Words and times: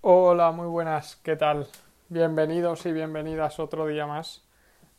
Hola, 0.00 0.52
muy 0.52 0.68
buenas, 0.68 1.16
¿qué 1.24 1.34
tal? 1.34 1.66
Bienvenidos 2.08 2.86
y 2.86 2.92
bienvenidas 2.92 3.58
otro 3.58 3.84
día 3.88 4.06
más. 4.06 4.44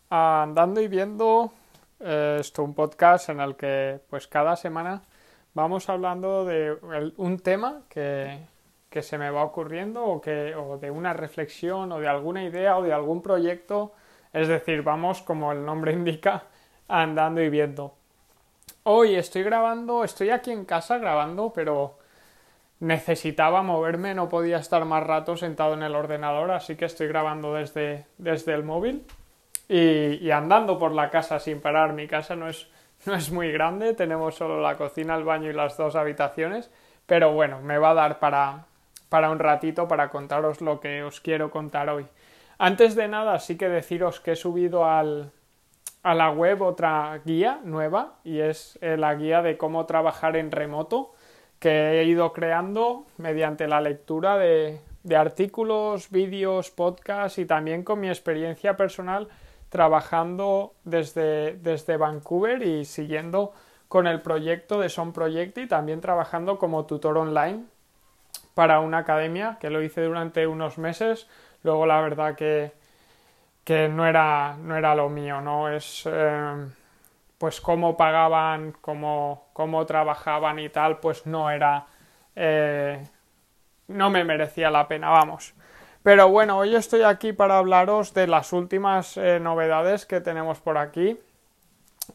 Andando 0.10 0.82
y 0.82 0.90
viendo 0.90 1.54
eh, 2.02 2.38
esto, 2.42 2.64
un 2.66 2.74
podcast 2.74 3.30
en 3.30 3.40
el 3.40 3.56
que 3.56 4.02
pues 4.10 4.28
cada 4.28 4.58
semana 4.58 5.04
vamos 5.54 5.88
hablando 5.88 6.44
de 6.44 6.78
un 7.16 7.40
tema 7.40 7.84
que, 7.88 8.40
que 8.90 9.02
se 9.02 9.18
me 9.18 9.30
va 9.30 9.46
ocurriendo 9.46 10.04
o, 10.04 10.20
que, 10.20 10.54
o 10.54 10.78
de 10.78 10.92
una 10.92 11.14
reflexión 11.14 11.94
o 11.94 12.00
de 12.02 12.10
alguna 12.10 12.44
idea 12.44 12.78
o 12.78 12.84
de 12.84 12.92
algún 12.92 13.22
proyecto. 13.22 13.94
Es 14.34 14.50
decir, 14.50 14.82
vamos, 14.82 15.22
como 15.22 15.54
el 15.54 15.64
nombre 15.66 15.94
indica, 15.94 16.44
andando 16.90 17.42
y 17.42 17.50
viendo. 17.50 17.94
Hoy 18.84 19.16
estoy 19.16 19.44
grabando, 19.44 20.04
estoy 20.04 20.30
aquí 20.30 20.52
en 20.52 20.66
casa 20.66 20.98
grabando, 20.98 21.54
pero 21.54 21.99
necesitaba 22.80 23.62
moverme, 23.62 24.14
no 24.14 24.30
podía 24.30 24.58
estar 24.58 24.86
más 24.86 25.04
rato 25.04 25.36
sentado 25.36 25.74
en 25.74 25.84
el 25.84 25.96
ordenador, 25.96 26.52
así 26.52 26.76
que 26.76 26.86
estoy 26.86 27.08
grabando 27.08 27.54
desde, 27.54 28.06
desde 28.18 28.54
el 28.54 28.64
móvil 28.64 29.06
y, 29.68 30.32
andando 30.32 30.80
por 30.80 30.94
la 30.94 31.10
casa 31.10 31.40
sin 31.40 31.62
parar. 31.62 31.94
Mi 31.94 32.08
casa 32.08 32.36
no 32.36 32.48
es, 32.48 32.68
no 33.06 33.16
es 33.16 33.32
muy 33.32 33.52
grande, 33.52 33.94
tenemos 33.94 34.36
solo 34.36 34.62
la 34.62 34.78
cocina, 34.78 35.16
el 35.16 35.24
baño 35.24 35.50
y 35.50 35.54
las 35.54 35.78
dos 35.78 35.96
habitaciones, 35.96 36.72
pero 37.06 37.34
bueno, 37.34 37.60
me 37.62 37.78
va 37.78 37.92
a 37.92 37.96
dar 37.96 38.20
para, 38.20 38.66
para 39.10 39.30
un 39.30 39.40
ratito 39.40 39.88
para 39.88 40.10
contaros 40.10 40.62
lo 40.62 40.80
que 40.80 41.04
os 41.04 41.20
quiero 41.20 41.52
contar 41.52 41.90
hoy. 41.90 42.06
Antes 42.58 42.96
de 42.96 43.08
nada, 43.08 43.40
sí 43.40 43.58
que 43.58 43.70
deciros 43.70 44.20
que 44.20 44.34
he 44.34 44.36
subido 44.36 44.86
al, 44.86 45.32
a 46.04 46.14
la 46.14 46.32
web 46.32 46.62
otra 46.62 47.20
guía 47.26 47.60
nueva 47.64 48.16
y 48.24 48.40
es 48.40 48.78
eh, 48.82 48.98
la 48.98 49.16
guía 49.16 49.42
de 49.42 49.58
cómo 49.58 49.86
trabajar 49.86 50.36
en 50.36 50.52
remoto 50.52 51.14
que 51.60 52.00
he 52.00 52.06
ido 52.06 52.32
creando 52.34 53.06
mediante 53.18 53.68
la 53.68 53.82
lectura 53.82 54.38
de, 54.38 54.82
artículos, 55.16 56.10
vídeos, 56.10 56.72
podcasts 56.72 57.38
y 57.40 57.46
también 57.46 57.84
con 57.84 58.00
mi 58.00 58.08
experiencia 58.08 58.78
personal 58.78 59.28
trabajando 59.70 60.74
desde, 60.84 61.58
desde 61.58 61.98
Vancouver 61.98 62.62
y 62.64 62.86
siguiendo 62.86 63.54
con 63.88 64.08
el 64.08 64.22
proyecto 64.22 64.80
de 64.80 64.90
Son 64.90 65.14
Project 65.14 65.58
y 65.58 65.68
también 65.68 66.00
trabajando 66.00 66.58
como 66.58 66.86
tutor 66.86 67.18
online 67.18 67.66
para 68.54 68.80
una 68.80 69.00
academia 69.00 69.58
que 69.60 69.70
lo 69.70 69.82
hice 69.82 70.04
durante 70.04 70.48
unos 70.48 70.78
meses. 70.78 71.28
Luego 71.64 71.86
la 71.86 72.02
verdad 72.02 72.36
que, 72.36 72.72
que 73.64 73.90
no, 73.90 74.08
era, 74.08 74.58
no 74.58 74.78
era 74.78 74.96
lo 74.96 75.10
mío, 75.10 75.42
¿no? 75.42 75.70
Es 75.70 76.04
eh, 76.06 76.68
pues 77.40 77.62
cómo 77.62 77.98
pagaban, 77.98 78.74
cómo, 78.82 79.48
cómo 79.54 79.86
trabajaban 79.88 80.60
y 80.60 80.70
tal, 80.70 81.00
pues 81.00 81.26
no 81.26 81.50
era... 81.50 81.88
Eh, 82.36 83.02
no 83.88 84.12
me 84.12 84.24
merecía 84.24 84.70
la 84.70 84.88
pena, 84.88 85.10
vamos. 85.10 85.56
Pero 86.04 86.30
bueno, 86.30 86.58
hoy 86.58 86.76
estoy 86.76 87.02
aquí 87.02 87.34
para 87.34 87.58
hablaros 87.58 88.14
de 88.14 88.28
las 88.28 88.54
últimas 88.54 89.18
eh, 89.18 89.40
novedades 89.40 90.06
que 90.06 90.22
tenemos 90.22 90.60
por 90.60 90.78
aquí 90.78 91.18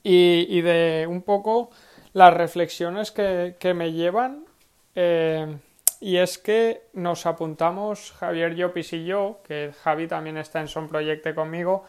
y, 0.03 0.47
y, 0.49 0.61
de 0.63 1.07
un 1.09 1.23
poco 1.23 1.71
las 2.13 2.33
reflexiones 2.33 3.11
que, 3.11 3.57
que 3.59 3.75
me 3.75 3.93
llevan. 3.93 4.45
Eh, 4.95 5.59
y 6.01 6.19
es 6.19 6.39
que 6.39 6.83
nos 6.93 7.25
apuntamos, 7.27 8.13
Javier 8.13 8.55
Llopis 8.55 8.93
y 8.93 9.05
yo, 9.05 9.41
que 9.47 9.73
Javi 9.83 10.07
también 10.07 10.37
está 10.37 10.61
en 10.61 10.69
Son 10.69 10.89
Proyecto 10.89 11.35
conmigo, 11.35 11.85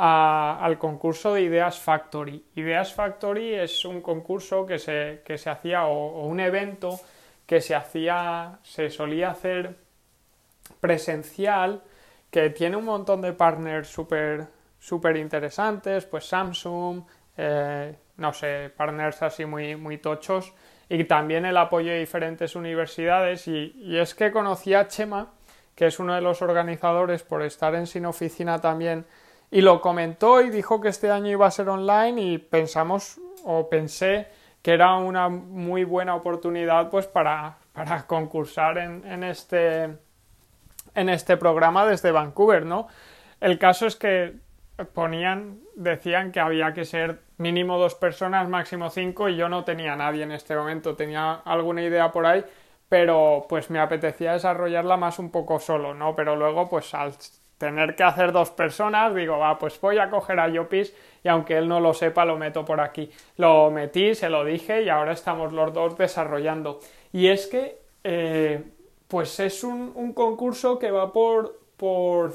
al 0.00 0.78
concurso 0.78 1.34
de 1.34 1.42
Ideas 1.42 1.80
Factory. 1.80 2.44
Ideas 2.54 2.94
Factory 2.94 3.54
es 3.54 3.84
un 3.84 4.00
concurso 4.00 4.64
que 4.64 4.78
se, 4.78 5.22
que 5.24 5.36
se 5.36 5.50
hacía 5.50 5.86
o, 5.86 6.24
un 6.24 6.38
evento 6.38 7.00
que 7.44 7.60
se 7.60 7.74
hacía, 7.74 8.60
se 8.62 8.90
solía 8.90 9.30
hacer 9.30 9.74
presencial, 10.80 11.82
que 12.30 12.50
tiene 12.50 12.76
un 12.76 12.84
montón 12.84 13.22
de 13.22 13.32
partners 13.32 13.88
súper 13.88 14.46
super 14.78 15.16
interesantes, 15.16 16.04
pues 16.04 16.26
Samsung, 16.26 17.02
eh, 17.36 17.96
no 18.18 18.32
sé, 18.32 18.70
partners 18.76 19.20
así 19.22 19.44
muy, 19.46 19.74
muy 19.74 19.98
tochos, 19.98 20.54
y 20.88 21.02
también 21.04 21.44
el 21.44 21.56
apoyo 21.56 21.90
de 21.90 21.98
diferentes 21.98 22.54
universidades. 22.54 23.48
Y, 23.48 23.74
y 23.76 23.98
es 23.98 24.14
que 24.14 24.30
conocí 24.30 24.74
a 24.74 24.86
Chema, 24.86 25.32
que 25.74 25.86
es 25.86 25.98
uno 25.98 26.14
de 26.14 26.20
los 26.20 26.40
organizadores 26.40 27.24
por 27.24 27.42
estar 27.42 27.74
en 27.74 27.88
Sin 27.88 28.06
Oficina 28.06 28.60
también 28.60 29.04
y 29.50 29.60
lo 29.60 29.80
comentó 29.80 30.40
y 30.40 30.50
dijo 30.50 30.80
que 30.80 30.88
este 30.88 31.10
año 31.10 31.30
iba 31.30 31.46
a 31.46 31.50
ser 31.50 31.68
online 31.68 32.20
y 32.20 32.38
pensamos 32.38 33.18
o 33.44 33.68
pensé 33.68 34.28
que 34.62 34.72
era 34.72 34.96
una 34.96 35.28
muy 35.28 35.84
buena 35.84 36.14
oportunidad 36.14 36.90
pues 36.90 37.06
para, 37.06 37.58
para 37.72 38.06
concursar 38.06 38.78
en, 38.78 39.04
en, 39.06 39.24
este 39.24 39.84
en 40.94 41.08
este 41.08 41.36
programa 41.36 41.86
desde 41.86 42.10
Vancouver, 42.10 42.66
¿no? 42.66 42.88
El 43.40 43.58
caso 43.58 43.86
es 43.86 43.96
que 43.96 44.34
ponían, 44.84 45.60
decían 45.74 46.32
que 46.32 46.40
había 46.40 46.72
que 46.72 46.84
ser 46.84 47.20
mínimo 47.36 47.78
dos 47.78 47.94
personas, 47.94 48.48
máximo 48.48 48.90
cinco, 48.90 49.28
y 49.28 49.36
yo 49.36 49.48
no 49.48 49.64
tenía 49.64 49.96
nadie 49.96 50.22
en 50.22 50.32
este 50.32 50.56
momento, 50.56 50.96
tenía 50.96 51.34
alguna 51.44 51.82
idea 51.82 52.10
por 52.12 52.26
ahí, 52.26 52.44
pero 52.88 53.46
pues 53.48 53.70
me 53.70 53.80
apetecía 53.80 54.32
desarrollarla 54.32 54.96
más 54.96 55.18
un 55.18 55.30
poco 55.30 55.58
solo, 55.58 55.94
¿no? 55.94 56.14
Pero 56.14 56.36
luego, 56.36 56.68
pues 56.68 56.94
al 56.94 57.12
tener 57.58 57.96
que 57.96 58.04
hacer 58.04 58.32
dos 58.32 58.50
personas, 58.50 59.14
digo, 59.14 59.38
va, 59.38 59.58
pues 59.58 59.78
voy 59.80 59.98
a 59.98 60.08
coger 60.08 60.38
a 60.38 60.48
Yopis 60.48 60.94
y 61.24 61.28
aunque 61.28 61.58
él 61.58 61.68
no 61.68 61.80
lo 61.80 61.92
sepa, 61.92 62.24
lo 62.24 62.38
meto 62.38 62.64
por 62.64 62.80
aquí. 62.80 63.10
Lo 63.36 63.70
metí, 63.70 64.14
se 64.14 64.30
lo 64.30 64.44
dije 64.44 64.82
y 64.82 64.88
ahora 64.88 65.12
estamos 65.12 65.52
los 65.52 65.72
dos 65.72 65.98
desarrollando. 65.98 66.78
Y 67.12 67.26
es 67.26 67.48
que, 67.48 67.80
eh, 68.04 68.62
pues 69.08 69.40
es 69.40 69.64
un, 69.64 70.12
concurso 70.12 70.78
que 70.78 70.92
va 70.92 71.12
por, 71.12 71.58
por, 71.76 72.34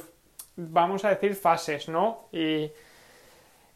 vamos 0.57 1.05
a 1.05 1.09
decir, 1.09 1.35
fases, 1.35 1.87
¿no? 1.87 2.27
Y, 2.33 2.69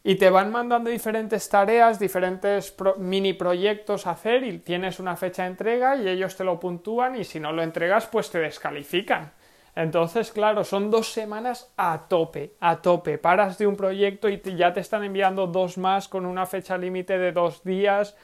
y 0.04 0.16
te 0.16 0.28
van 0.28 0.50
mandando 0.52 0.90
diferentes 0.90 1.48
tareas, 1.48 1.98
diferentes 1.98 2.74
mini 2.98 3.32
proyectos 3.32 4.06
a 4.06 4.10
hacer 4.10 4.44
y 4.44 4.58
tienes 4.58 5.00
una 5.00 5.16
fecha 5.16 5.44
de 5.44 5.48
entrega 5.48 5.96
y 5.96 6.08
ellos 6.08 6.36
te 6.36 6.44
lo 6.44 6.60
puntúan 6.60 7.16
y 7.16 7.24
si 7.24 7.40
no 7.40 7.52
lo 7.52 7.62
entregas, 7.62 8.06
pues 8.06 8.30
te 8.30 8.38
descalifican. 8.38 9.32
Entonces, 9.78 10.32
claro, 10.32 10.64
son 10.64 10.90
dos 10.90 11.12
semanas 11.12 11.72
a 11.76 12.08
tope, 12.08 12.54
a 12.58 12.82
tope. 12.82 13.16
Paras 13.16 13.58
de 13.58 13.66
un 13.68 13.76
proyecto 13.76 14.28
y 14.28 14.40
ya 14.56 14.72
te 14.72 14.80
están 14.80 15.04
enviando 15.04 15.46
dos 15.46 15.78
más 15.78 16.08
con 16.08 16.26
una 16.26 16.46
fecha 16.46 16.76
límite 16.76 17.16
de 17.16 17.30
dos 17.30 17.62
días. 17.62 18.16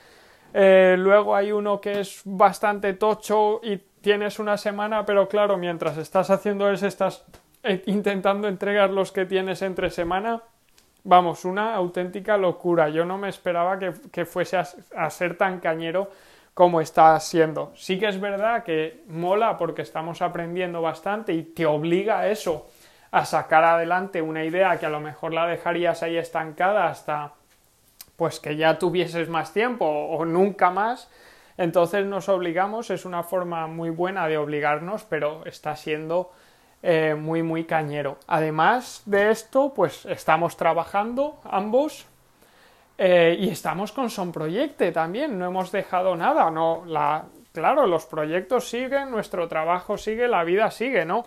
Eh, 0.53 0.97
luego 0.99 1.37
hay 1.37 1.53
uno 1.53 1.81
que 1.81 2.01
es 2.01 2.23
bastante 2.25 2.95
tocho 2.95 3.61
y 3.63 3.77
tienes 4.01 4.41
una 4.41 4.57
semana, 4.57 5.07
pero 5.07 5.29
claro, 5.29 5.57
mientras 5.57 5.97
estás 5.97 6.29
haciendo 6.29 6.69
eso, 6.69 6.89
estás 6.89 7.25
eh, 7.63 7.85
intentando 7.87 8.49
entregar 8.49 8.91
los 8.91 9.13
que 9.13 9.25
tienes 9.25 9.63
entre 9.63 9.91
semana. 9.91 10.43
Vamos, 11.05 11.45
una 11.45 11.77
auténtica 11.77 12.37
locura. 12.37 12.89
Yo 12.89 13.05
no 13.05 13.17
me 13.17 13.29
esperaba 13.29 13.79
que, 13.79 14.25
fuese 14.25 14.57
a 14.57 15.11
ser 15.11 15.39
tan 15.39 15.61
cañero 15.61 16.11
como 16.55 16.81
está 16.81 17.19
siendo. 17.19 17.73
Sí 17.75 17.99
que 17.99 18.09
es 18.09 18.21
verdad 18.21 18.63
que 18.63 19.03
mola 19.09 19.59
porque 19.59 19.83
estamos 19.83 20.23
aprendiendo 20.23 20.81
bastante 20.81 21.33
y 21.35 21.43
te 21.43 21.67
obliga 21.67 22.21
a 22.21 22.29
eso, 22.29 22.69
a 23.11 23.25
sacar 23.27 23.65
adelante 23.65 24.23
una 24.23 24.45
idea 24.45 24.79
que 24.79 24.87
a 24.87 24.91
lo 24.91 25.01
mejor 25.01 25.35
la 25.35 25.47
dejarías 25.47 26.03
ahí 26.03 26.17
estancada 26.17 26.89
hasta 26.89 27.33
pues 28.17 28.39
que 28.39 28.57
ya 28.57 28.79
tuvieses 28.79 29.29
más 29.29 29.53
tiempo 29.53 29.85
o 29.85 30.25
nunca 30.25 30.71
más. 30.71 31.11
Entonces 31.57 32.07
nos 32.07 32.29
obligamos, 32.29 32.91
es 32.91 33.05
una 33.05 33.25
forma 33.25 33.67
muy 33.67 33.91
buena 33.91 34.27
de 34.29 34.39
obligarnos, 34.39 35.05
pero 35.05 35.45
está 35.47 35.77
siendo 35.77 36.33
eh, 36.83 37.17
muy 37.19 37.43
muy 37.43 37.65
cañero. 37.65 38.19
Además 38.27 39.03
de 39.07 39.31
esto, 39.31 39.73
pues 39.75 40.07
estamos 40.07 40.57
trabajando 40.57 41.41
ambos 41.45 42.07
eh, 42.97 43.37
y 43.39 43.49
estamos 43.49 43.93
con 43.93 44.11
Son 44.11 44.31
Proyecte 44.31 44.93
también, 44.93 45.39
no 45.39 45.47
hemos 45.47 45.73
dejado 45.73 46.15
nada, 46.15 46.51
no, 46.51 46.85
la, 46.87 47.25
claro, 47.53 47.87
los 47.87 48.07
proyectos 48.07 48.69
siguen, 48.69 49.11
nuestro 49.11 49.49
trabajo 49.49 49.99
sigue, 49.99 50.29
la 50.29 50.45
vida 50.45 50.71
sigue, 50.71 51.05
¿no? 51.05 51.25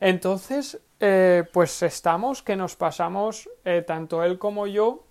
Entonces, 0.00 0.80
eh, 0.98 1.44
pues 1.52 1.82
estamos 1.82 2.42
que 2.42 2.56
nos 2.56 2.76
pasamos, 2.76 3.48
eh, 3.64 3.82
tanto 3.86 4.24
él 4.24 4.38
como 4.38 4.66
yo, 4.66 5.04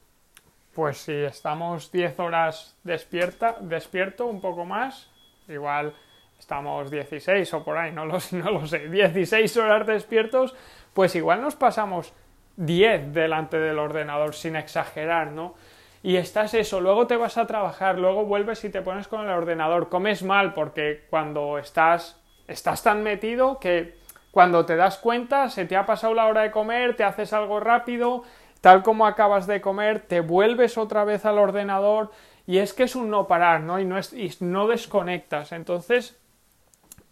pues 0.73 0.97
si 0.97 1.13
estamos 1.13 1.91
10 1.91 2.19
horas 2.19 2.75
despierta, 2.83 3.57
despierto, 3.61 4.25
un 4.25 4.41
poco 4.41 4.65
más, 4.65 5.09
igual 5.47 5.93
estamos 6.37 6.91
16 6.91 7.53
o 7.53 7.63
por 7.63 7.77
ahí, 7.77 7.91
no 7.93 8.05
lo, 8.05 8.17
no 8.31 8.51
lo 8.51 8.67
sé, 8.67 8.89
16 8.89 9.55
horas 9.57 9.87
despiertos, 9.87 10.53
pues 10.93 11.15
igual 11.15 11.41
nos 11.41 11.55
pasamos 11.55 12.13
10 12.57 13.13
delante 13.13 13.57
del 13.57 13.79
ordenador, 13.79 14.35
sin 14.35 14.55
exagerar, 14.55 15.31
¿no? 15.31 15.55
Y 16.03 16.17
estás 16.17 16.53
eso, 16.53 16.81
luego 16.81 17.07
te 17.07 17.15
vas 17.15 17.37
a 17.37 17.47
trabajar, 17.47 17.97
luego 17.97 18.25
vuelves 18.25 18.63
y 18.65 18.69
te 18.69 18.81
pones 18.81 19.07
con 19.07 19.21
el 19.21 19.29
ordenador, 19.29 19.87
comes 19.87 20.21
mal 20.21 20.53
porque 20.53 21.05
cuando 21.09 21.57
estás, 21.57 22.21
estás 22.47 22.83
tan 22.83 23.03
metido 23.03 23.57
que 23.57 23.95
cuando 24.29 24.65
te 24.65 24.75
das 24.75 24.97
cuenta 24.97 25.49
se 25.49 25.65
te 25.65 25.77
ha 25.77 25.85
pasado 25.85 26.13
la 26.13 26.27
hora 26.27 26.41
de 26.41 26.51
comer, 26.51 26.97
te 26.97 27.05
haces 27.05 27.31
algo 27.31 27.61
rápido, 27.61 28.23
tal 28.59 28.83
como 28.83 29.07
acabas 29.07 29.47
de 29.47 29.61
comer, 29.61 30.01
te 30.01 30.19
vuelves 30.19 30.77
otra 30.77 31.05
vez 31.05 31.25
al 31.25 31.39
ordenador 31.39 32.11
y 32.45 32.57
es 32.57 32.73
que 32.73 32.83
es 32.83 32.97
un 32.97 33.09
no 33.09 33.25
parar, 33.25 33.61
¿no? 33.61 33.79
Y 33.79 33.85
no, 33.85 33.97
es, 33.97 34.11
y 34.11 34.29
no 34.41 34.67
desconectas. 34.67 35.53
Entonces, 35.53 36.19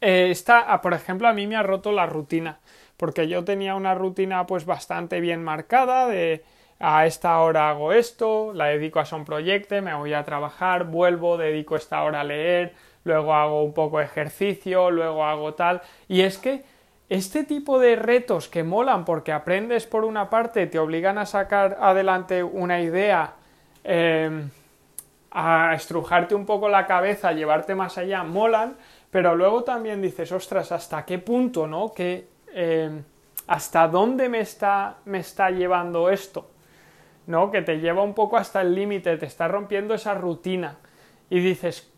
eh, 0.01 0.27
está, 0.31 0.59
ah, 0.59 0.81
por 0.81 0.93
ejemplo, 0.93 1.29
a 1.29 1.33
mí 1.33 1.47
me 1.47 1.55
ha 1.55 1.63
roto 1.63 1.93
la 1.93 2.07
rutina, 2.07 2.59
porque 2.97 3.29
yo 3.29 3.45
tenía 3.45 3.75
una 3.75 3.95
rutina 3.95 4.45
pues 4.45 4.65
bastante 4.65 5.21
bien 5.21 5.41
marcada 5.43 6.07
de 6.07 6.43
a 6.81 7.05
esta 7.05 7.39
hora 7.39 7.69
hago 7.69 7.93
esto, 7.93 8.51
la 8.53 8.65
dedico 8.65 8.99
a 8.99 9.05
son 9.05 9.23
proyecto, 9.23 9.79
me 9.81 9.93
voy 9.93 10.13
a 10.13 10.23
trabajar, 10.23 10.85
vuelvo, 10.85 11.37
dedico 11.37 11.75
esta 11.75 12.03
hora 12.03 12.21
a 12.21 12.23
leer, 12.23 12.73
luego 13.03 13.33
hago 13.33 13.63
un 13.63 13.73
poco 13.73 13.99
de 13.99 14.05
ejercicio, 14.05 14.89
luego 14.89 15.23
hago 15.23 15.53
tal, 15.53 15.81
y 16.07 16.21
es 16.21 16.37
que 16.37 16.63
este 17.09 17.43
tipo 17.43 17.77
de 17.77 17.95
retos 17.95 18.47
que 18.47 18.63
molan 18.63 19.05
porque 19.05 19.31
aprendes 19.31 19.85
por 19.85 20.05
una 20.05 20.29
parte, 20.29 20.65
te 20.67 20.79
obligan 20.79 21.17
a 21.17 21.25
sacar 21.25 21.77
adelante 21.79 22.41
una 22.43 22.81
idea, 22.81 23.33
em, 23.83 24.49
a 25.31 25.73
estrujarte 25.75 26.35
un 26.35 26.45
poco 26.45 26.67
la 26.69 26.87
cabeza, 26.87 27.31
llevarte 27.31 27.75
más 27.75 27.97
allá, 27.97 28.23
molan, 28.23 28.75
pero 29.11 29.35
luego 29.35 29.63
también 29.63 30.01
dices, 30.01 30.31
ostras, 30.31 30.71
¿hasta 30.71 31.05
qué 31.05 31.19
punto, 31.19 31.67
no? 31.67 31.91
Em, 31.97 33.03
¿Hasta 33.47 33.87
dónde 33.87 34.29
me 34.29 34.39
está, 34.39 34.97
me 35.05 35.19
está 35.19 35.49
llevando 35.49 36.09
esto? 36.09 36.50
¿No? 37.27 37.51
Que 37.51 37.61
te 37.61 37.79
lleva 37.79 38.03
un 38.03 38.13
poco 38.13 38.37
hasta 38.37 38.61
el 38.61 38.73
límite, 38.73 39.17
te 39.17 39.25
está 39.25 39.47
rompiendo 39.47 39.93
esa 39.93 40.13
rutina. 40.13 40.77
Y 41.29 41.39
dices, 41.39 41.91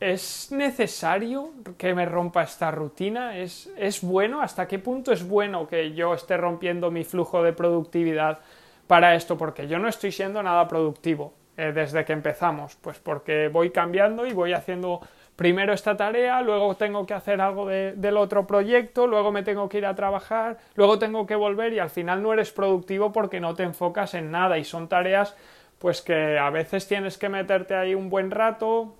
¿Es 0.00 0.52
necesario 0.52 1.50
que 1.76 1.92
me 1.92 2.06
rompa 2.06 2.44
esta 2.44 2.70
rutina? 2.70 3.36
¿Es, 3.36 3.68
¿Es, 3.76 4.00
bueno? 4.00 4.40
¿Hasta 4.40 4.68
qué 4.68 4.78
punto 4.78 5.10
es 5.10 5.26
bueno 5.26 5.66
que 5.66 5.92
yo 5.92 6.14
esté 6.14 6.36
rompiendo 6.36 6.92
mi 6.92 7.02
flujo 7.02 7.42
de 7.42 7.52
productividad 7.52 8.38
para 8.86 9.16
esto? 9.16 9.36
Porque 9.36 9.66
yo 9.66 9.80
no 9.80 9.88
estoy 9.88 10.12
siendo 10.12 10.40
nada 10.40 10.68
productivo 10.68 11.32
eh, 11.56 11.72
desde 11.74 12.04
que 12.04 12.12
empezamos, 12.12 12.76
pues 12.76 13.00
porque 13.00 13.48
voy 13.48 13.70
cambiando 13.70 14.24
y 14.24 14.32
voy 14.32 14.52
haciendo 14.52 15.00
primero 15.38 15.72
esta 15.72 15.96
tarea, 15.96 16.42
luego 16.42 16.74
tengo 16.74 17.06
que 17.06 17.14
hacer 17.14 17.40
algo 17.40 17.68
del 17.68 18.16
otro 18.16 18.44
proyecto, 18.44 19.06
luego 19.06 19.30
me 19.30 19.44
tengo 19.44 19.68
que 19.68 19.78
ir 19.78 19.86
a 19.86 19.94
trabajar, 19.94 20.58
luego 20.74 20.98
tengo 20.98 21.26
que 21.26 21.36
volver 21.36 21.72
y 21.72 21.78
al 21.78 21.90
final 21.90 22.24
no 22.24 22.32
eres 22.32 22.50
productivo 22.50 23.12
porque 23.12 23.38
no 23.38 23.54
te 23.54 23.62
enfocas 23.62 24.14
en 24.14 24.32
nada. 24.32 24.58
Y 24.58 24.64
son 24.64 24.88
tareas 24.88 25.36
pues 25.78 26.02
que 26.02 26.36
a 26.40 26.50
veces 26.50 26.88
tienes 26.88 27.18
que 27.18 27.28
meterte 27.28 27.76
ahí 27.76 27.94
un 27.94 28.10
buen 28.10 28.32
rato, 28.32 28.96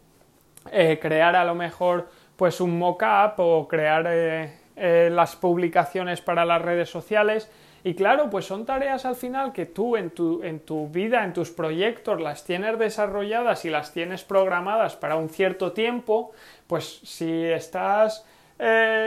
eh, 0.71 1.01
crear 1.03 1.35
a 1.35 1.45
lo 1.45 1.57
mejor 1.57 2.09
pues 2.37 2.61
un 2.61 2.79
mock-up 2.79 3.35
o 3.39 3.67
crear 3.67 4.07
eh, 4.09 4.53
eh, 4.77 5.11
las 5.11 5.35
publicaciones 5.35 6.21
para 6.21 6.45
las 6.45 6.63
redes 6.63 6.89
sociales 6.89 7.51
y 7.89 7.95
claro, 7.95 8.29
pues 8.29 8.45
son 8.45 8.67
tareas 8.67 9.07
al 9.07 9.17
final 9.17 9.55
que 9.55 9.65
tú 9.65 9.97
en 9.97 10.11
tu, 10.11 10.43
en 10.43 10.61
tu 10.61 10.91
vida, 10.91 11.25
en 11.25 11.33
tus 11.33 11.51
proyectos, 11.51 12.21
las 12.21 12.45
tienes 12.45 12.79
desarrolladas 12.79 13.65
y 13.65 13.71
las 13.71 13.95
tienes 13.95 14.25
programadas 14.25 14.95
para 14.95 15.17
un 15.17 15.31
cierto 15.31 15.73
tiempo, 15.73 16.33
pues 16.67 17.01
si 17.03 17.47
estás, 17.47 18.27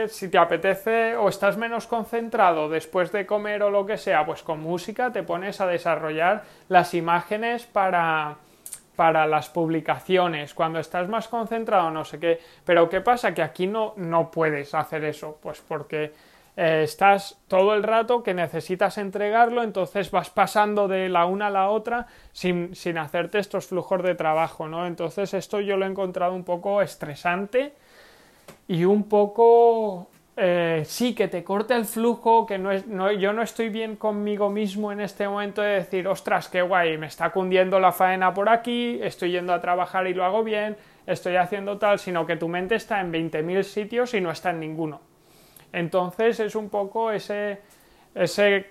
si 0.08 0.28
te 0.28 0.36
apetece 0.36 1.14
o 1.14 1.28
estás 1.28 1.56
menos 1.56 1.86
concentrado 1.86 2.68
después 2.68 3.12
de 3.12 3.24
comer 3.24 3.62
o 3.62 3.70
lo 3.70 3.86
que 3.86 3.98
sea, 3.98 4.26
pues 4.26 4.42
con 4.42 4.60
música 4.60 5.12
te 5.12 5.22
pones 5.22 5.60
a 5.60 5.68
desarrollar 5.68 6.42
las 6.68 6.92
imágenes 6.92 7.64
para, 7.66 8.38
para 8.96 9.28
las 9.28 9.48
publicaciones, 9.48 10.54
cuando 10.54 10.80
estás 10.80 11.08
más 11.08 11.28
concentrado, 11.28 11.92
no 11.92 12.04
sé 12.04 12.18
qué. 12.18 12.40
Pero 12.64 12.88
¿qué 12.88 13.00
pasa? 13.00 13.32
Que 13.32 13.42
aquí 13.42 13.68
no, 13.68 13.94
no 13.96 14.28
puedes 14.32 14.74
hacer 14.74 15.04
eso, 15.04 15.38
pues 15.40 15.60
porque 15.60 16.31
eh, 16.56 16.82
estás 16.84 17.40
todo 17.48 17.74
el 17.74 17.82
rato 17.82 18.22
que 18.22 18.34
necesitas 18.34 18.98
entregarlo, 18.98 19.62
entonces 19.62 20.10
vas 20.10 20.30
pasando 20.30 20.86
de 20.88 21.08
la 21.08 21.24
una 21.26 21.46
a 21.46 21.50
la 21.50 21.70
otra 21.70 22.06
sin, 22.32 22.74
sin 22.74 22.98
hacerte 22.98 23.38
estos 23.38 23.66
flujos 23.66 24.02
de 24.02 24.14
trabajo, 24.14 24.68
¿no? 24.68 24.86
Entonces 24.86 25.32
esto 25.34 25.60
yo 25.60 25.76
lo 25.76 25.86
he 25.86 25.88
encontrado 25.88 26.34
un 26.34 26.44
poco 26.44 26.82
estresante 26.82 27.72
y 28.68 28.84
un 28.84 29.08
poco 29.08 30.08
eh, 30.36 30.82
sí, 30.86 31.14
que 31.14 31.28
te 31.28 31.44
corte 31.44 31.74
el 31.74 31.84
flujo, 31.84 32.46
que 32.46 32.58
no 32.58 32.70
es, 32.70 32.86
no, 32.86 33.12
yo 33.12 33.32
no 33.32 33.42
estoy 33.42 33.68
bien 33.68 33.96
conmigo 33.96 34.48
mismo 34.48 34.90
en 34.90 35.00
este 35.00 35.28
momento 35.28 35.60
de 35.60 35.74
decir, 35.74 36.08
ostras, 36.08 36.48
qué 36.48 36.62
guay, 36.62 36.96
me 36.96 37.06
está 37.06 37.30
cundiendo 37.30 37.78
la 37.78 37.92
faena 37.92 38.32
por 38.32 38.48
aquí, 38.48 38.98
estoy 39.02 39.32
yendo 39.32 39.52
a 39.52 39.60
trabajar 39.60 40.06
y 40.06 40.14
lo 40.14 40.24
hago 40.24 40.42
bien, 40.42 40.76
estoy 41.06 41.36
haciendo 41.36 41.78
tal, 41.78 41.98
sino 41.98 42.26
que 42.26 42.36
tu 42.36 42.48
mente 42.48 42.76
está 42.76 43.00
en 43.00 43.12
20.000 43.12 43.62
sitios 43.62 44.14
y 44.14 44.20
no 44.20 44.30
está 44.30 44.50
en 44.50 44.60
ninguno. 44.60 45.11
Entonces 45.72 46.40
es 46.40 46.54
un 46.54 46.68
poco 46.68 47.10
ese, 47.10 47.60
ese 48.14 48.66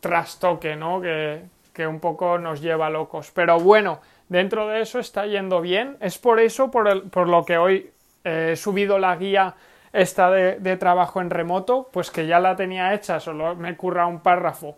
trastoque, 0.00 0.76
¿no? 0.76 1.00
Que, 1.00 1.42
que 1.72 1.86
un 1.86 2.00
poco 2.00 2.38
nos 2.38 2.60
lleva 2.60 2.90
locos. 2.90 3.30
Pero 3.32 3.60
bueno, 3.60 4.00
dentro 4.28 4.68
de 4.68 4.80
eso 4.80 4.98
está 4.98 5.26
yendo 5.26 5.60
bien. 5.60 5.96
Es 6.00 6.18
por 6.18 6.40
eso 6.40 6.70
por, 6.70 6.88
el, 6.88 7.02
por 7.02 7.28
lo 7.28 7.44
que 7.44 7.58
hoy 7.58 7.90
he 8.24 8.56
subido 8.56 8.98
la 8.98 9.16
guía 9.16 9.54
esta 9.92 10.30
de, 10.30 10.76
trabajo 10.76 11.20
en 11.20 11.30
remoto, 11.30 11.88
pues 11.92 12.10
que 12.10 12.26
ya 12.26 12.40
la 12.40 12.56
tenía 12.56 12.94
hecha, 12.94 13.20
solo 13.20 13.56
me 13.56 13.76
curra 13.76 14.06
un 14.06 14.20
párrafo 14.20 14.76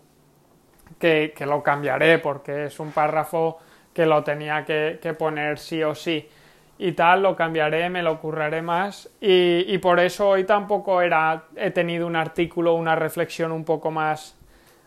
que, 0.98 1.34
lo 1.46 1.62
cambiaré 1.62 2.18
porque 2.18 2.66
es 2.66 2.78
un 2.78 2.92
párrafo 2.92 3.58
que 3.92 4.06
lo 4.06 4.22
tenía 4.22 4.64
que, 4.64 5.16
poner 5.18 5.58
sí 5.58 5.82
o 5.82 5.94
sí 5.94 6.28
y 6.82 6.92
tal, 6.92 7.22
lo 7.22 7.36
cambiaré, 7.36 7.90
me 7.90 8.02
lo 8.02 8.18
curraré 8.18 8.62
más 8.62 9.10
y, 9.20 9.66
y, 9.68 9.76
por 9.78 10.00
eso 10.00 10.30
hoy 10.30 10.44
tampoco 10.44 11.02
era, 11.02 11.44
he 11.54 11.70
tenido 11.72 12.06
un 12.06 12.16
artículo, 12.16 12.72
una 12.72 12.96
reflexión 12.96 13.52
un 13.52 13.64
poco 13.64 13.90
más, 13.90 14.34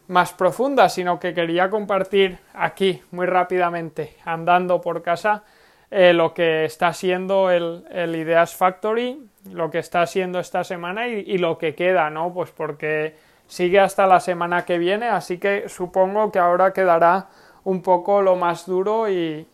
más 0.07 0.33
profunda, 0.33 0.89
sino 0.89 1.19
que 1.19 1.35
quería 1.35 1.69
compartir 1.69 2.39
aquí 2.55 2.99
muy 3.11 3.27
rápidamente, 3.27 4.17
andando 4.25 4.81
por 4.81 5.03
casa, 5.03 5.43
eh, 5.91 6.13
lo 6.13 6.33
que 6.33 6.65
está 6.65 6.93
siendo 6.93 7.51
el, 7.51 7.85
Ideas 8.15 8.55
Factory, 8.55 9.29
lo 9.51 9.69
que 9.69 9.77
está 9.77 10.07
siendo 10.07 10.39
esta 10.39 10.63
semana 10.63 11.07
y, 11.07 11.37
lo 11.37 11.59
que 11.59 11.75
queda, 11.75 12.09
¿no? 12.09 12.33
Pues 12.33 12.49
porque 12.49 13.15
sigue 13.45 13.79
hasta 13.79 14.07
la 14.07 14.19
semana 14.19 14.65
que 14.65 14.79
viene, 14.79 15.09
así 15.09 15.37
que 15.37 15.69
supongo 15.69 16.31
que 16.31 16.39
ahora 16.39 16.73
quedará 16.73 17.27
un 17.63 17.83
poco 17.83 18.23
lo 18.23 18.35
más 18.35 18.65
duro 18.65 19.07
y, 19.07 19.45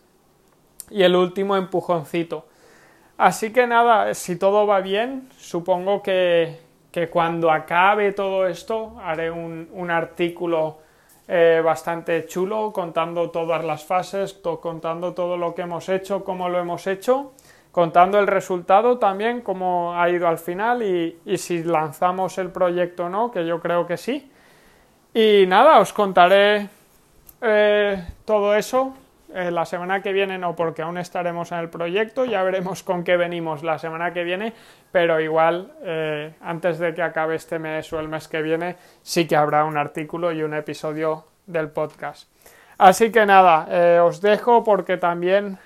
y 0.89 1.03
el 1.03 1.15
último 1.15 1.55
empujoncito. 1.55 2.45
Así 3.17 3.51
que 3.51 3.67
nada, 3.67 4.13
si 4.13 4.37
todo 4.37 4.65
va 4.65 4.79
bien, 4.79 5.29
supongo 5.37 6.01
que, 6.01 6.59
que 6.91 7.09
cuando 7.09 7.51
acabe 7.51 8.13
todo 8.13 8.47
esto 8.47 8.99
haré 9.03 9.29
un, 9.29 9.69
un 9.73 9.91
artículo 9.91 10.77
eh, 11.31 11.61
bastante 11.63 12.25
chulo, 12.25 12.73
contando 12.73 13.29
todas 13.29 13.63
las 13.63 13.85
fases, 13.85 14.33
contando 14.59 15.13
todo 15.13 15.37
lo 15.37 15.53
que 15.53 15.61
hemos 15.61 15.87
hecho, 15.87 16.23
cómo 16.23 16.49
lo 16.49 16.57
hemos 16.57 16.87
hecho, 16.87 17.33
contando 17.71 18.17
el 18.17 18.25
resultado 18.25 18.97
también, 18.97 19.41
cómo 19.41 19.93
ha 19.93 20.09
ido 20.09 20.27
al 20.27 20.39
final 20.39 20.81
y, 20.81 21.37
si 21.37 21.63
lanzamos 21.63 22.39
el 22.39 22.49
proyecto 22.49 23.05
o 23.05 23.09
no, 23.09 23.29
que 23.29 23.45
yo 23.45 23.59
creo 23.59 23.85
que 23.85 23.97
sí. 23.97 24.31
Y 25.13 25.45
nada, 25.45 25.79
os 25.79 25.93
contaré 25.93 26.67
eh, 27.41 28.07
todo 28.25 28.55
eso 28.55 28.95
eh, 29.33 29.51
la 29.51 29.65
semana 29.65 30.01
que 30.01 30.11
viene 30.11 30.37
no, 30.37 30.55
porque 30.55 30.81
aún 30.81 30.97
estaremos 30.97 31.51
en 31.51 31.59
el 31.59 31.69
proyecto, 31.69 32.25
ya 32.25 32.41
veremos 32.41 32.81
con 32.81 33.03
qué 33.03 33.15
venimos 33.15 33.63
la 33.63 33.77
semana 33.77 34.11
que 34.11 34.23
viene, 34.23 34.53
pero 34.91 35.19
igual 35.19 35.71
eh, 35.83 36.33
antes 36.41 36.79
de 36.79 36.93
que 36.95 37.03
acabe 37.03 37.35
este 37.35 37.59
mes 37.59 37.91
o 37.93 37.99
el 37.99 38.07
mes 38.07 38.27
que 38.27 38.41
viene 38.41 38.75
sí 39.03 39.27
que 39.27 39.35
habrá 39.35 39.65
un 39.65 39.77
artículo 39.77 40.31
y 40.31 40.41
un 40.41 40.55
episodio 40.55 41.25
del 41.45 41.69
podcast. 41.69 42.27
Así 42.79 43.11
que 43.11 43.25
nada, 43.25 43.67
eh, 43.69 43.99
os 43.99 44.19
dejo 44.19 44.63
porque 44.63 44.97
también 44.97 45.57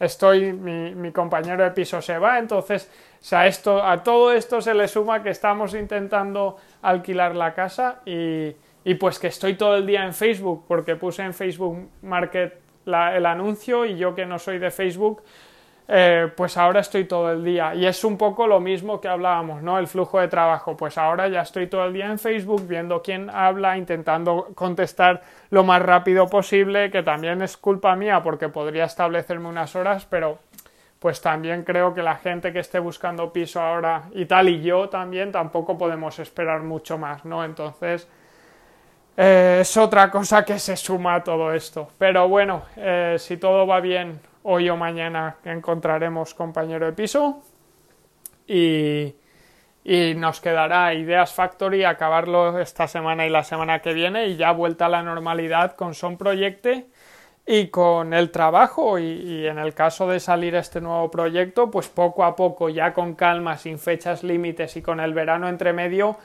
estoy, 0.00 0.52
mi, 0.52 0.94
mi, 0.94 1.12
compañero 1.12 1.62
de 1.62 1.70
piso 1.70 2.02
se 2.02 2.18
va, 2.18 2.38
entonces 2.38 2.90
a, 3.32 3.46
esto, 3.46 3.82
a 3.82 4.02
todo 4.02 4.32
esto 4.32 4.60
se 4.60 4.74
le 4.74 4.88
suma 4.88 5.22
que 5.22 5.30
estamos 5.30 5.74
intentando 5.74 6.56
alquilar 6.82 7.36
la 7.36 7.54
casa 7.54 8.00
y 8.04 8.54
y 8.84 8.94
pues 8.94 9.18
que 9.18 9.28
estoy 9.28 9.54
todo 9.54 9.76
el 9.76 9.86
día 9.86 10.04
en 10.04 10.12
Facebook 10.12 10.64
porque 10.68 10.96
puse 10.96 11.22
en 11.22 11.34
Facebook 11.34 11.88
Market 12.02 12.64
el 12.86 13.26
anuncio 13.26 13.86
y 13.86 13.96
yo 13.96 14.14
que 14.14 14.26
no 14.26 14.38
soy 14.38 14.58
de 14.58 14.70
Facebook, 14.70 15.22
eh, 15.86 16.30
pues 16.34 16.56
ahora 16.56 16.80
estoy 16.80 17.04
todo 17.04 17.32
el 17.32 17.44
día. 17.44 17.74
Y 17.74 17.86
es 17.86 18.04
un 18.04 18.16
poco 18.16 18.46
lo 18.46 18.60
mismo 18.60 19.00
que 19.00 19.08
hablábamos, 19.08 19.62
¿no? 19.62 19.78
El 19.78 19.86
flujo 19.86 20.20
de 20.20 20.28
trabajo. 20.28 20.76
Pues 20.76 20.96
ahora 20.96 21.28
ya 21.28 21.42
estoy 21.42 21.66
todo 21.66 21.84
el 21.84 21.92
día 21.92 22.06
en 22.06 22.18
Facebook 22.18 22.66
viendo 22.66 23.02
quién 23.02 23.28
habla, 23.30 23.76
intentando 23.76 24.48
contestar 24.54 25.22
lo 25.50 25.64
más 25.64 25.82
rápido 25.82 26.26
posible, 26.28 26.90
que 26.90 27.02
también 27.02 27.42
es 27.42 27.56
culpa 27.56 27.96
mía 27.96 28.22
porque 28.22 28.48
podría 28.48 28.84
establecerme 28.84 29.48
unas 29.48 29.74
horas, 29.76 30.06
pero 30.08 30.38
pues 30.98 31.20
también 31.20 31.64
creo 31.64 31.92
que 31.92 32.02
la 32.02 32.16
gente 32.16 32.50
que 32.50 32.60
esté 32.60 32.78
buscando 32.78 33.30
piso 33.30 33.60
ahora 33.60 34.04
y 34.12 34.24
tal 34.24 34.48
y 34.48 34.62
yo 34.62 34.88
también 34.88 35.32
tampoco 35.32 35.76
podemos 35.76 36.18
esperar 36.18 36.62
mucho 36.62 36.96
más, 36.96 37.26
¿no? 37.26 37.44
Entonces 37.44 38.08
eh, 39.16 39.58
es 39.60 39.76
otra 39.76 40.10
cosa 40.10 40.44
que 40.44 40.58
se 40.58 40.76
suma 40.76 41.16
a 41.16 41.24
todo 41.24 41.52
esto. 41.52 41.88
Pero 41.98 42.28
bueno, 42.28 42.64
eh, 42.76 43.16
si 43.18 43.36
todo 43.36 43.66
va 43.66 43.80
bien, 43.80 44.20
hoy 44.42 44.68
o 44.68 44.76
mañana 44.76 45.36
encontraremos 45.44 46.34
compañero 46.34 46.86
de 46.86 46.92
piso 46.92 47.42
y, 48.46 49.14
y 49.84 50.14
nos 50.14 50.40
quedará 50.40 50.94
Ideas 50.94 51.32
Factory 51.32 51.84
acabarlo 51.84 52.58
esta 52.58 52.88
semana 52.88 53.26
y 53.26 53.30
la 53.30 53.44
semana 53.44 53.80
que 53.80 53.92
viene 53.92 54.26
y 54.26 54.36
ya 54.36 54.52
vuelta 54.52 54.86
a 54.86 54.88
la 54.90 55.02
normalidad 55.02 55.76
con 55.76 55.94
Son 55.94 56.16
Proyecte 56.16 56.86
y 57.46 57.68
con 57.68 58.14
el 58.14 58.30
trabajo 58.30 58.98
y, 58.98 59.46
en 59.46 59.58
el 59.58 59.74
caso 59.74 60.08
de 60.08 60.20
salir 60.20 60.54
este 60.54 60.80
nuevo 60.80 61.10
proyecto, 61.10 61.70
pues 61.70 61.88
poco 61.88 62.24
a 62.24 62.34
poco, 62.34 62.70
ya 62.70 62.94
con 62.94 63.14
calma, 63.14 63.58
sin 63.58 63.78
fechas 63.78 64.22
límites 64.22 64.76
y 64.76 64.82
con 64.82 65.00
el 65.00 65.12
verano 65.12 65.48
entre 65.48 65.72
medio, 65.72 66.16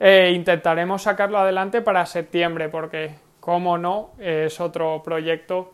eh, 0.00 0.32
intentaremos 0.34 1.02
sacarlo 1.02 1.38
adelante 1.38 1.82
para 1.82 2.06
septiembre, 2.06 2.68
porque, 2.68 3.14
como 3.40 3.78
no, 3.78 4.12
es 4.18 4.60
otro 4.60 5.02
proyecto 5.04 5.72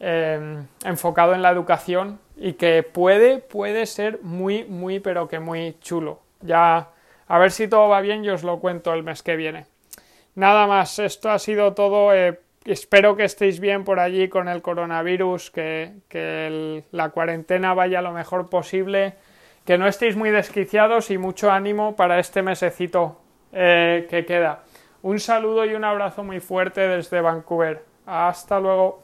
em, 0.00 0.66
enfocado 0.84 1.34
en 1.34 1.42
la 1.42 1.50
educación 1.50 2.18
y 2.36 2.54
que 2.54 2.82
puede, 2.82 3.38
puede 3.38 3.86
ser 3.86 4.20
muy, 4.22 4.64
muy, 4.64 4.98
pero 4.98 5.28
que 5.28 5.38
muy 5.38 5.76
chulo. 5.80 6.20
Ya, 6.40 6.88
a 7.28 7.38
ver 7.38 7.52
si 7.52 7.68
todo 7.68 7.88
va 7.88 8.00
bien, 8.00 8.24
yo 8.24 8.34
os 8.34 8.42
lo 8.42 8.58
cuento 8.58 8.92
el 8.92 9.02
mes 9.02 9.22
que 9.22 9.36
viene. 9.36 9.66
Nada 10.34 10.66
más, 10.66 10.98
esto 10.98 11.30
ha 11.30 11.38
sido 11.38 11.74
todo. 11.74 12.14
Eh, 12.14 12.40
espero 12.64 13.16
que 13.16 13.24
estéis 13.24 13.60
bien 13.60 13.84
por 13.84 14.00
allí 14.00 14.28
con 14.28 14.48
el 14.48 14.62
coronavirus, 14.62 15.50
que, 15.50 16.82
la 16.90 17.10
cuarentena 17.10 17.74
vaya 17.74 18.02
lo 18.02 18.12
mejor 18.12 18.48
posible, 18.48 19.14
que 19.64 19.78
no 19.78 19.86
estéis 19.86 20.16
muy 20.16 20.30
desquiciados 20.30 21.10
y 21.10 21.18
mucho 21.18 21.50
ánimo 21.50 21.94
para 21.94 22.18
este 22.18 22.42
mesecito 22.42 23.20
eh, 23.52 24.06
que 24.08 24.24
queda. 24.24 24.62
Un 25.02 25.18
saludo 25.18 25.64
y 25.64 25.74
un 25.74 25.84
abrazo 25.84 26.22
muy 26.22 26.40
fuerte 26.40 26.80
desde 26.82 27.20
Vancouver. 27.20 27.84
Hasta 28.06 28.60
luego. 28.60 29.02